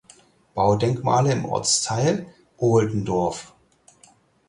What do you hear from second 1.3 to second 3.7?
im Ortsteil Oldendorf.